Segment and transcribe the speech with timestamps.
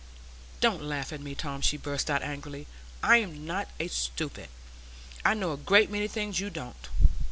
[0.61, 2.65] "Don't laugh at me, Tom!" she burst out angrily;
[3.03, 4.49] "I'm not a stupid.
[5.23, 6.89] I know a great many things you don't."